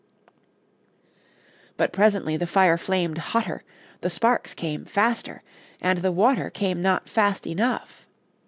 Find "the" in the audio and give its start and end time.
2.35-2.47, 3.99-4.09, 5.99-6.11